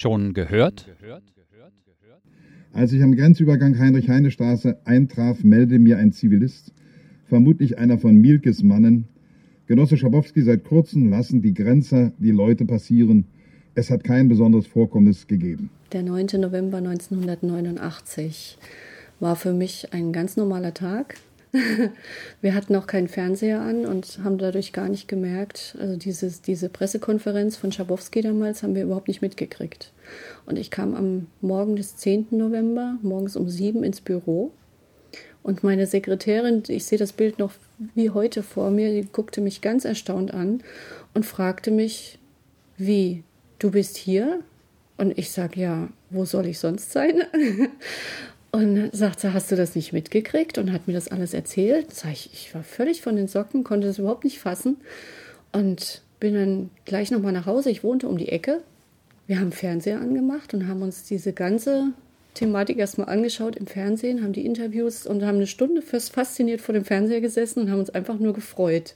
Schon 0.00 0.32
gehört? 0.32 0.86
Als 2.72 2.90
ich 2.94 3.02
am 3.02 3.14
Grenzübergang 3.14 3.78
Heinrich-Heine-Straße 3.78 4.78
eintraf, 4.86 5.44
meldete 5.44 5.78
mir 5.78 5.98
ein 5.98 6.12
Zivilist, 6.12 6.72
vermutlich 7.26 7.76
einer 7.76 7.98
von 7.98 8.14
Mielkes 8.16 8.62
Mannen, 8.62 9.08
Genosse 9.66 9.98
Schabowski, 9.98 10.40
seit 10.40 10.64
kurzem 10.64 11.10
lassen 11.10 11.42
die 11.42 11.52
Grenzer 11.52 12.12
die 12.16 12.30
Leute 12.30 12.64
passieren. 12.64 13.26
Es 13.74 13.90
hat 13.90 14.02
kein 14.02 14.28
besonderes 14.28 14.66
Vorkommnis 14.66 15.26
gegeben. 15.26 15.68
Der 15.92 16.02
9. 16.02 16.28
November 16.40 16.78
1989 16.78 18.56
war 19.20 19.36
für 19.36 19.52
mich 19.52 19.92
ein 19.92 20.14
ganz 20.14 20.38
normaler 20.38 20.72
Tag. 20.72 21.16
wir 22.40 22.54
hatten 22.54 22.76
auch 22.76 22.86
keinen 22.86 23.08
Fernseher 23.08 23.60
an 23.60 23.84
und 23.86 24.20
haben 24.22 24.38
dadurch 24.38 24.72
gar 24.72 24.88
nicht 24.88 25.08
gemerkt, 25.08 25.76
also 25.80 25.96
dieses, 25.96 26.42
diese 26.42 26.68
Pressekonferenz 26.68 27.56
von 27.56 27.72
Schabowski 27.72 28.22
damals 28.22 28.62
haben 28.62 28.74
wir 28.74 28.84
überhaupt 28.84 29.08
nicht 29.08 29.22
mitgekriegt. 29.22 29.92
Und 30.46 30.58
ich 30.58 30.70
kam 30.70 30.94
am 30.94 31.26
Morgen 31.40 31.76
des 31.76 31.96
10. 31.96 32.28
November, 32.30 32.98
morgens 33.02 33.36
um 33.36 33.48
sieben 33.48 33.82
ins 33.82 34.00
Büro. 34.00 34.52
Und 35.42 35.64
meine 35.64 35.86
Sekretärin, 35.86 36.62
ich 36.68 36.84
sehe 36.84 36.98
das 36.98 37.12
Bild 37.12 37.38
noch 37.38 37.52
wie 37.94 38.10
heute 38.10 38.42
vor 38.42 38.70
mir, 38.70 38.92
die 38.92 39.08
guckte 39.10 39.40
mich 39.40 39.60
ganz 39.60 39.84
erstaunt 39.84 40.34
an 40.34 40.62
und 41.14 41.24
fragte 41.24 41.70
mich, 41.70 42.18
wie, 42.76 43.24
du 43.58 43.70
bist 43.70 43.96
hier? 43.96 44.40
Und 44.98 45.16
ich 45.18 45.32
sage, 45.32 45.60
ja, 45.60 45.88
wo 46.10 46.26
soll 46.26 46.46
ich 46.46 46.58
sonst 46.58 46.92
sein? 46.92 47.22
Und 48.52 48.90
sagte, 48.92 49.32
hast 49.32 49.52
du 49.52 49.56
das 49.56 49.76
nicht 49.76 49.92
mitgekriegt? 49.92 50.58
Und 50.58 50.72
hat 50.72 50.88
mir 50.88 50.94
das 50.94 51.08
alles 51.08 51.34
erzählt. 51.34 51.94
Sag 51.94 52.12
ich, 52.12 52.30
ich 52.32 52.54
war 52.54 52.64
völlig 52.64 53.00
von 53.00 53.14
den 53.14 53.28
Socken, 53.28 53.62
konnte 53.62 53.86
das 53.86 53.98
überhaupt 53.98 54.24
nicht 54.24 54.40
fassen. 54.40 54.78
Und 55.52 56.02
bin 56.18 56.34
dann 56.34 56.70
gleich 56.84 57.10
nochmal 57.10 57.32
nach 57.32 57.46
Hause. 57.46 57.70
Ich 57.70 57.84
wohnte 57.84 58.08
um 58.08 58.18
die 58.18 58.28
Ecke. 58.28 58.62
Wir 59.26 59.38
haben 59.38 59.52
Fernseher 59.52 60.00
angemacht 60.00 60.52
und 60.54 60.66
haben 60.66 60.82
uns 60.82 61.04
diese 61.04 61.32
ganze 61.32 61.92
Thematik 62.34 62.78
erstmal 62.78 63.08
angeschaut 63.08 63.56
im 63.56 63.66
Fernsehen, 63.66 64.22
haben 64.22 64.32
die 64.32 64.46
Interviews 64.46 65.06
und 65.06 65.24
haben 65.24 65.36
eine 65.36 65.46
Stunde 65.46 65.82
fast 65.82 66.12
fasziniert 66.12 66.60
vor 66.60 66.72
dem 66.72 66.84
Fernseher 66.84 67.20
gesessen 67.20 67.62
und 67.62 67.70
haben 67.70 67.80
uns 67.80 67.90
einfach 67.90 68.18
nur 68.18 68.32
gefreut. 68.32 68.94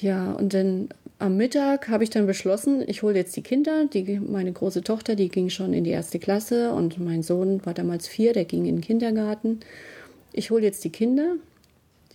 Ja, 0.00 0.32
und 0.32 0.54
dann 0.54 0.88
am 1.22 1.36
Mittag 1.36 1.88
habe 1.88 2.02
ich 2.02 2.10
dann 2.10 2.26
beschlossen, 2.26 2.82
ich 2.86 3.02
hole 3.02 3.14
jetzt 3.14 3.36
die 3.36 3.42
Kinder. 3.42 3.86
Die, 3.86 4.18
meine 4.18 4.52
große 4.52 4.82
Tochter, 4.82 5.14
die 5.14 5.28
ging 5.28 5.50
schon 5.50 5.72
in 5.72 5.84
die 5.84 5.90
erste 5.90 6.18
Klasse 6.18 6.72
und 6.72 6.98
mein 6.98 7.22
Sohn 7.22 7.64
war 7.64 7.74
damals 7.74 8.08
vier, 8.08 8.32
der 8.32 8.44
ging 8.44 8.66
in 8.66 8.76
den 8.76 8.80
Kindergarten. 8.82 9.60
Ich 10.32 10.50
hole 10.50 10.64
jetzt 10.64 10.82
die 10.82 10.90
Kinder. 10.90 11.36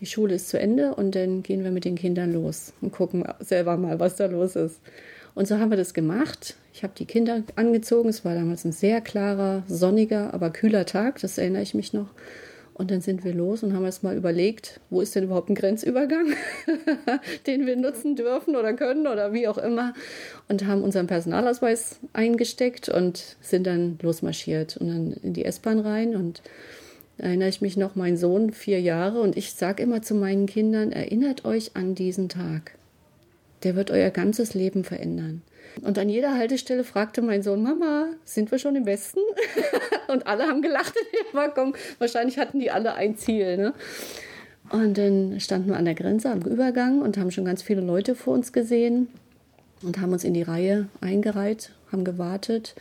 Die 0.01 0.05
Schule 0.05 0.35
ist 0.35 0.49
zu 0.49 0.59
Ende 0.59 0.93
und 0.93 1.15
dann 1.15 1.41
gehen 1.41 1.63
wir 1.63 1.71
mit 1.71 1.85
den 1.85 1.95
Kindern 1.95 2.33
los 2.33 2.73
und 2.81 2.91
gucken 2.91 3.23
selber 3.39 3.77
mal, 3.77 3.99
was 3.99 4.17
da 4.17 4.25
los 4.25 4.57
ist. 4.57 4.81
Und 5.33 5.47
so 5.47 5.57
haben 5.57 5.69
wir 5.69 5.77
das 5.77 5.93
gemacht. 5.93 6.55
Ich 6.73 6.83
habe 6.83 6.93
die 6.97 7.05
Kinder 7.05 7.43
angezogen. 7.55 8.09
Es 8.09 8.25
war 8.25 8.35
damals 8.35 8.65
ein 8.65 8.73
sehr 8.73 8.99
klarer, 8.99 9.63
sonniger, 9.67 10.33
aber 10.33 10.49
kühler 10.49 10.85
Tag. 10.85 11.21
Das 11.21 11.37
erinnere 11.37 11.61
ich 11.61 11.73
mich 11.73 11.93
noch. 11.93 12.09
Und 12.77 12.91
dann 12.91 13.01
sind 13.01 13.23
wir 13.23 13.33
los 13.33 13.63
und 13.63 13.73
haben 13.73 13.85
erst 13.85 14.03
mal 14.03 14.15
überlegt, 14.15 14.79
wo 14.91 15.01
ist 15.01 15.15
denn 15.15 15.23
überhaupt 15.23 15.49
ein 15.49 15.55
Grenzübergang, 15.55 16.27
den 17.47 17.65
wir 17.65 17.75
nutzen 17.75 18.15
dürfen 18.15 18.55
oder 18.55 18.73
können 18.73 19.07
oder 19.07 19.33
wie 19.33 19.47
auch 19.47 19.57
immer. 19.57 19.95
Und 20.47 20.67
haben 20.67 20.83
unseren 20.83 21.07
Personalausweis 21.07 21.99
eingesteckt 22.13 22.87
und 22.87 23.35
sind 23.41 23.65
dann 23.65 23.97
losmarschiert 24.03 24.77
und 24.77 24.89
dann 24.89 25.13
in 25.23 25.33
die 25.33 25.45
S-Bahn 25.45 25.79
rein. 25.79 26.15
Und 26.15 26.43
da 27.17 27.25
erinnere 27.25 27.49
ich 27.49 27.61
mich 27.61 27.77
noch, 27.77 27.95
mein 27.95 28.15
Sohn, 28.15 28.51
vier 28.51 28.79
Jahre. 28.79 29.21
Und 29.21 29.37
ich 29.37 29.53
sage 29.53 29.81
immer 29.81 30.03
zu 30.03 30.13
meinen 30.13 30.45
Kindern, 30.45 30.91
erinnert 30.91 31.45
euch 31.45 31.71
an 31.75 31.95
diesen 31.95 32.29
Tag. 32.29 32.73
Der 33.63 33.75
wird 33.75 33.89
euer 33.89 34.11
ganzes 34.11 34.53
Leben 34.53 34.83
verändern. 34.83 35.41
Und 35.81 35.99
an 35.99 36.09
jeder 36.09 36.35
Haltestelle 36.35 36.83
fragte 36.83 37.21
mein 37.21 37.43
Sohn, 37.43 37.61
Mama, 37.61 38.07
sind 38.23 38.51
wir 38.51 38.59
schon 38.59 38.75
im 38.75 38.85
Westen? 38.85 39.19
und 40.07 40.25
alle 40.27 40.47
haben 40.47 40.61
gelacht 40.61 40.93
in 40.95 41.19
dem 41.19 41.33
Waggon. 41.33 41.73
Wahrscheinlich 41.99 42.37
hatten 42.37 42.59
die 42.59 42.71
alle 42.71 42.93
ein 42.93 43.17
Ziel. 43.17 43.57
Ne? 43.57 43.73
Und 44.69 44.97
dann 44.97 45.39
standen 45.39 45.69
wir 45.69 45.77
an 45.77 45.85
der 45.85 45.95
Grenze 45.95 46.29
am 46.29 46.41
Übergang 46.41 47.01
und 47.01 47.17
haben 47.17 47.31
schon 47.31 47.45
ganz 47.45 47.61
viele 47.61 47.81
Leute 47.81 48.15
vor 48.15 48.33
uns 48.33 48.51
gesehen 48.51 49.07
und 49.83 49.99
haben 49.99 50.11
uns 50.11 50.23
in 50.23 50.33
die 50.33 50.41
Reihe 50.41 50.87
eingereiht, 51.01 51.71
haben 51.91 52.03
gewartet. 52.03 52.75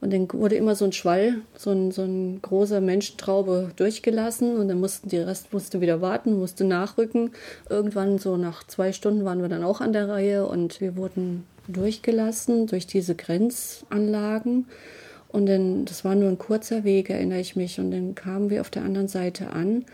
Und 0.00 0.12
dann 0.12 0.28
wurde 0.32 0.54
immer 0.54 0.74
so 0.74 0.84
ein 0.84 0.92
Schwall, 0.92 1.36
so 1.56 1.70
ein, 1.70 1.90
so 1.90 2.02
ein 2.02 2.40
großer 2.40 2.80
Menschentraube 2.80 3.72
durchgelassen 3.76 4.56
und 4.56 4.68
dann 4.68 4.80
mussten 4.80 5.08
die 5.08 5.18
Rest 5.18 5.52
musste 5.52 5.80
wieder 5.80 6.00
warten, 6.00 6.38
musste 6.38 6.64
nachrücken. 6.64 7.32
Irgendwann 7.68 8.18
so 8.18 8.36
nach 8.36 8.64
zwei 8.64 8.92
Stunden 8.92 9.24
waren 9.24 9.42
wir 9.42 9.48
dann 9.48 9.64
auch 9.64 9.80
an 9.80 9.92
der 9.92 10.08
Reihe 10.08 10.46
und 10.46 10.80
wir 10.80 10.96
wurden 10.96 11.44
durchgelassen 11.68 12.66
durch 12.66 12.86
diese 12.86 13.14
Grenzanlagen. 13.14 14.66
Und 15.28 15.46
dann, 15.46 15.84
das 15.84 16.04
war 16.04 16.14
nur 16.14 16.30
ein 16.30 16.38
kurzer 16.38 16.84
Weg, 16.84 17.10
erinnere 17.10 17.40
ich 17.40 17.54
mich. 17.54 17.78
Und 17.78 17.90
dann 17.90 18.14
kamen 18.14 18.50
wir 18.50 18.60
auf 18.60 18.70
der 18.70 18.82
anderen 18.82 19.08
Seite 19.08 19.50
an 19.50 19.84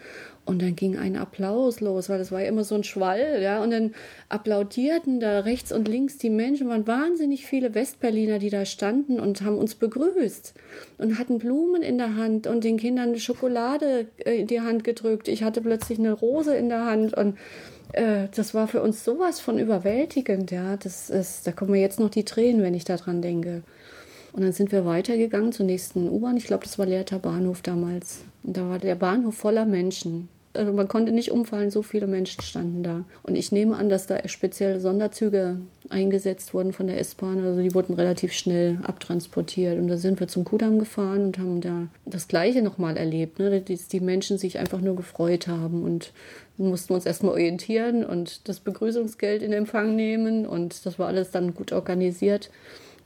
und 0.46 0.60
dann 0.60 0.76
ging 0.76 0.98
ein 0.98 1.16
Applaus 1.16 1.80
los, 1.80 2.08
weil 2.08 2.18
das 2.18 2.30
war 2.30 2.42
ja 2.42 2.48
immer 2.48 2.64
so 2.64 2.74
ein 2.74 2.84
Schwall, 2.84 3.40
ja. 3.40 3.62
Und 3.62 3.70
dann 3.70 3.94
applaudierten 4.28 5.18
da 5.18 5.40
rechts 5.40 5.72
und 5.72 5.88
links 5.88 6.18
die 6.18 6.28
Menschen, 6.28 6.68
waren 6.68 6.86
wahnsinnig 6.86 7.46
viele 7.46 7.74
Westberliner, 7.74 8.38
die 8.38 8.50
da 8.50 8.66
standen 8.66 9.20
und 9.20 9.42
haben 9.42 9.56
uns 9.56 9.74
begrüßt 9.74 10.54
und 10.98 11.18
hatten 11.18 11.38
Blumen 11.38 11.82
in 11.82 11.96
der 11.96 12.16
Hand 12.16 12.46
und 12.46 12.62
den 12.62 12.76
Kindern 12.76 13.18
Schokolade 13.18 14.06
äh, 14.18 14.40
in 14.40 14.46
die 14.46 14.60
Hand 14.60 14.84
gedrückt. 14.84 15.28
Ich 15.28 15.42
hatte 15.42 15.62
plötzlich 15.62 15.98
eine 15.98 16.12
Rose 16.12 16.54
in 16.54 16.68
der 16.68 16.84
Hand 16.84 17.14
und 17.14 17.38
äh, 17.92 18.28
das 18.34 18.52
war 18.52 18.68
für 18.68 18.82
uns 18.82 19.02
sowas 19.02 19.40
von 19.40 19.58
überwältigend, 19.58 20.50
ja. 20.50 20.76
Das 20.76 21.08
ist, 21.08 21.46
da 21.46 21.52
kommen 21.52 21.70
mir 21.70 21.80
jetzt 21.80 22.00
noch 22.00 22.10
die 22.10 22.24
Tränen, 22.24 22.62
wenn 22.62 22.74
ich 22.74 22.84
daran 22.84 23.22
denke. 23.22 23.62
Und 24.34 24.42
dann 24.42 24.52
sind 24.52 24.72
wir 24.72 24.84
weitergegangen 24.84 25.52
zur 25.52 25.64
nächsten 25.64 26.08
U-Bahn. 26.08 26.36
Ich 26.36 26.46
glaube, 26.46 26.64
das 26.64 26.78
war 26.78 26.86
Leerter 26.86 27.20
Bahnhof 27.20 27.62
damals. 27.62 28.24
Und 28.42 28.56
da 28.56 28.68
war 28.68 28.80
der 28.80 28.96
Bahnhof 28.96 29.36
voller 29.36 29.64
Menschen. 29.64 30.28
Also 30.54 30.72
man 30.72 30.86
konnte 30.86 31.10
nicht 31.10 31.32
umfallen, 31.32 31.70
so 31.70 31.82
viele 31.82 32.06
Menschen 32.06 32.40
standen 32.42 32.82
da. 32.84 33.04
Und 33.24 33.34
ich 33.34 33.50
nehme 33.50 33.76
an, 33.76 33.88
dass 33.88 34.06
da 34.06 34.26
spezielle 34.28 34.78
Sonderzüge 34.78 35.58
eingesetzt 35.88 36.54
wurden 36.54 36.72
von 36.72 36.86
der 36.86 36.98
S-Bahn. 37.00 37.44
Also 37.44 37.60
die 37.60 37.74
wurden 37.74 37.94
relativ 37.94 38.32
schnell 38.32 38.78
abtransportiert. 38.84 39.78
Und 39.78 39.88
da 39.88 39.96
sind 39.96 40.20
wir 40.20 40.28
zum 40.28 40.44
Kudamm 40.44 40.78
gefahren 40.78 41.24
und 41.24 41.38
haben 41.38 41.60
da 41.60 41.88
das 42.06 42.28
Gleiche 42.28 42.62
nochmal 42.62 42.96
erlebt. 42.96 43.40
Ne? 43.40 43.60
Dass 43.60 43.88
die 43.88 44.00
Menschen 44.00 44.38
sich 44.38 44.58
einfach 44.58 44.80
nur 44.80 44.94
gefreut 44.94 45.48
haben 45.48 45.82
und 45.82 46.12
mussten 46.56 46.94
uns 46.94 47.04
erstmal 47.04 47.32
orientieren 47.32 48.04
und 48.04 48.48
das 48.48 48.60
Begrüßungsgeld 48.60 49.42
in 49.42 49.52
Empfang 49.52 49.96
nehmen. 49.96 50.46
Und 50.46 50.86
das 50.86 50.98
war 51.00 51.08
alles 51.08 51.32
dann 51.32 51.54
gut 51.54 51.72
organisiert. 51.72 52.50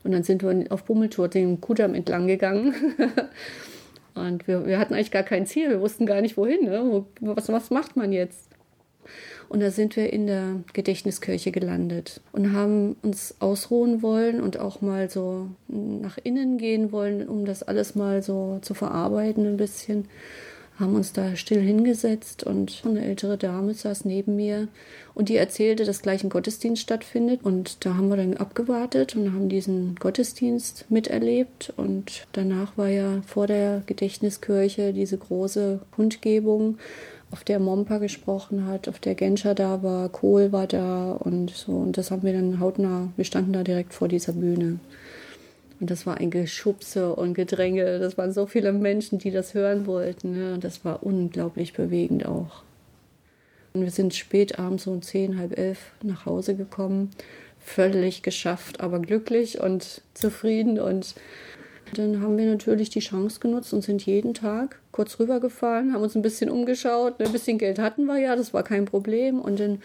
Und 0.03 0.11
dann 0.11 0.23
sind 0.23 0.43
wir 0.43 0.65
auf 0.69 0.83
Bummeltour 0.83 1.27
den 1.27 1.59
Kudamm 1.59 1.95
entlang 1.95 2.27
gegangen. 2.27 2.73
und 4.15 4.47
wir, 4.47 4.65
wir, 4.65 4.79
hatten 4.79 4.93
eigentlich 4.93 5.11
gar 5.11 5.23
kein 5.23 5.45
Ziel. 5.45 5.69
Wir 5.69 5.81
wussten 5.81 6.05
gar 6.05 6.21
nicht, 6.21 6.37
wohin. 6.37 6.65
Ne? 6.65 7.05
Was, 7.21 7.49
was 7.49 7.69
macht 7.69 7.95
man 7.95 8.11
jetzt? 8.11 8.49
Und 9.49 9.61
da 9.61 9.71
sind 9.71 9.95
wir 9.95 10.13
in 10.13 10.27
der 10.27 10.57
Gedächtniskirche 10.73 11.51
gelandet 11.51 12.21
und 12.31 12.53
haben 12.53 12.95
uns 13.01 13.35
ausruhen 13.39 14.03
wollen 14.03 14.41
und 14.41 14.59
auch 14.59 14.81
mal 14.81 15.09
so 15.09 15.47
nach 15.67 16.19
innen 16.23 16.59
gehen 16.59 16.91
wollen, 16.91 17.27
um 17.27 17.45
das 17.45 17.63
alles 17.63 17.95
mal 17.95 18.21
so 18.21 18.59
zu 18.61 18.75
verarbeiten 18.75 19.47
ein 19.47 19.57
bisschen 19.57 20.05
haben 20.79 20.95
uns 20.95 21.13
da 21.13 21.35
still 21.35 21.61
hingesetzt 21.61 22.43
und 22.43 22.83
eine 22.85 23.03
ältere 23.03 23.37
Dame 23.37 23.73
saß 23.73 24.05
neben 24.05 24.35
mir 24.35 24.67
und 25.13 25.27
die 25.27 25.35
erzählte, 25.35 25.83
dass 25.83 26.01
gleich 26.01 26.23
ein 26.23 26.29
Gottesdienst 26.29 26.81
stattfindet. 26.81 27.41
Und 27.43 27.85
da 27.85 27.95
haben 27.95 28.09
wir 28.09 28.17
dann 28.17 28.37
abgewartet 28.37 29.15
und 29.15 29.33
haben 29.33 29.49
diesen 29.49 29.95
Gottesdienst 29.95 30.85
miterlebt. 30.89 31.73
Und 31.75 32.27
danach 32.31 32.77
war 32.77 32.87
ja 32.87 33.21
vor 33.27 33.45
der 33.45 33.83
Gedächtniskirche 33.85 34.93
diese 34.93 35.17
große 35.17 35.81
Kundgebung, 35.91 36.77
auf 37.31 37.43
der 37.43 37.59
Mompa 37.59 37.99
gesprochen 37.99 38.65
hat, 38.65 38.87
auf 38.87 38.99
der 38.99 39.13
Genscher 39.13 39.53
da 39.53 39.83
war, 39.83 40.09
Kohl 40.09 40.51
war 40.51 40.67
da 40.67 41.11
und 41.11 41.51
so. 41.51 41.73
Und 41.73 41.97
das 41.97 42.11
haben 42.11 42.23
wir 42.23 42.33
dann 42.33 42.59
hautnah, 42.59 43.09
wir 43.15 43.25
standen 43.25 43.53
da 43.53 43.63
direkt 43.63 43.93
vor 43.93 44.07
dieser 44.07 44.33
Bühne. 44.33 44.79
Und 45.79 45.89
das 45.89 46.05
war 46.05 46.17
ein 46.17 46.29
Geschubse 46.29 47.15
und 47.15 47.33
Gedränge. 47.33 47.99
Das 47.99 48.17
waren 48.17 48.33
so 48.33 48.45
viele 48.45 48.73
Menschen, 48.73 49.17
die 49.17 49.31
das 49.31 49.53
hören 49.53 49.85
wollten. 49.85 50.33
Ne? 50.37 50.53
Und 50.53 50.63
das 50.63 50.83
war 50.83 51.03
unglaublich 51.03 51.73
bewegend 51.73 52.25
auch. 52.25 52.63
Und 53.73 53.83
wir 53.83 53.91
sind 53.91 54.13
spät 54.13 54.59
abends 54.59 54.87
um 54.87 55.01
zehn, 55.01 55.37
halb 55.37 55.57
elf 55.57 55.91
nach 56.03 56.25
Hause 56.25 56.55
gekommen. 56.55 57.11
Völlig 57.59 58.23
geschafft, 58.23 58.81
aber 58.81 58.99
glücklich 58.99 59.61
und 59.61 60.01
zufrieden. 60.13 60.79
Und 60.79 61.15
dann 61.93 62.21
haben 62.21 62.37
wir 62.37 62.45
natürlich 62.45 62.89
die 62.89 62.99
Chance 62.99 63.39
genutzt 63.39 63.73
und 63.73 63.83
sind 63.83 64.05
jeden 64.05 64.33
Tag 64.33 64.79
kurz 64.91 65.19
rübergefahren, 65.19 65.93
haben 65.93 66.01
uns 66.01 66.15
ein 66.15 66.21
bisschen 66.21 66.49
umgeschaut. 66.49 67.21
Ein 67.21 67.31
bisschen 67.31 67.57
Geld 67.57 67.79
hatten 67.79 68.05
wir 68.05 68.17
ja, 68.17 68.35
das 68.35 68.53
war 68.53 68.63
kein 68.63 68.85
Problem. 68.85 69.39
Und 69.39 69.59
dann 69.59 69.81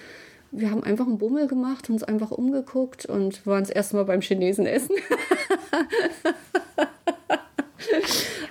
wir 0.56 0.70
haben 0.70 0.84
einfach 0.84 1.06
einen 1.06 1.18
Bummel 1.18 1.48
gemacht, 1.48 1.90
uns 1.90 2.04
einfach 2.04 2.30
umgeguckt 2.30 3.06
und 3.06 3.44
waren 3.46 3.64
das 3.64 3.70
erste 3.70 3.96
Mal 3.96 4.04
beim 4.04 4.20
Chinesen 4.20 4.66
essen. 4.66 4.94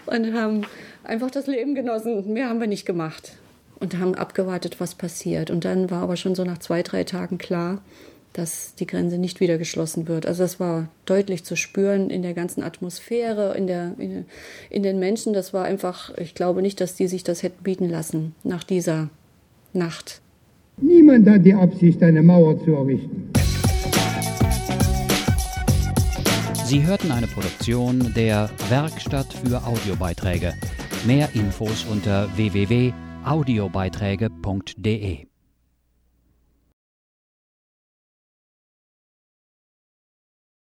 und 0.05 0.33
haben 0.33 0.65
einfach 1.03 1.31
das 1.31 1.47
Leben 1.47 1.75
genossen. 1.75 2.33
Mehr 2.33 2.49
haben 2.49 2.59
wir 2.59 2.67
nicht 2.67 2.85
gemacht. 2.85 3.37
Und 3.79 3.97
haben 3.99 4.15
abgewartet, 4.15 4.81
was 4.81 4.95
passiert. 4.95 5.49
Und 5.49 5.63
dann 5.63 5.89
war 5.89 6.03
aber 6.03 6.17
schon 6.17 6.35
so 6.35 6.43
nach 6.43 6.57
zwei, 6.57 6.83
drei 6.83 7.05
Tagen 7.05 7.37
klar, 7.37 7.81
dass 8.33 8.75
die 8.75 8.87
Grenze 8.87 9.17
nicht 9.17 9.39
wieder 9.39 9.57
geschlossen 9.57 10.07
wird. 10.07 10.25
Also 10.25 10.43
das 10.43 10.59
war 10.59 10.89
deutlich 11.05 11.45
zu 11.45 11.55
spüren 11.55 12.09
in 12.09 12.21
der 12.21 12.33
ganzen 12.33 12.63
Atmosphäre, 12.63 13.55
in, 13.55 13.67
der, 13.67 13.93
in, 13.97 14.25
in 14.69 14.83
den 14.83 14.99
Menschen. 14.99 15.31
Das 15.31 15.53
war 15.53 15.63
einfach, 15.63 16.15
ich 16.17 16.35
glaube 16.35 16.61
nicht, 16.61 16.81
dass 16.81 16.95
die 16.95 17.07
sich 17.07 17.23
das 17.23 17.43
hätten 17.43 17.63
bieten 17.63 17.89
lassen 17.89 18.35
nach 18.43 18.63
dieser 18.63 19.09
Nacht. 19.71 20.22
Niemand 20.81 21.29
hat 21.29 21.45
die 21.45 21.53
Absicht, 21.53 22.01
eine 22.03 22.21
Mauer 22.21 22.61
zu 22.63 22.73
errichten. 22.73 23.31
Sie 26.65 26.85
hörten 26.85 27.11
eine 27.11 27.27
Produktion 27.27 28.13
der 28.15 28.49
Werkstatt 28.69 29.33
für 29.33 29.65
Audiobeiträge. 29.65 30.53
Mehr 31.05 31.29
Infos 31.35 31.85
unter 31.85 32.27
www.audiobeiträge.de 32.35 35.32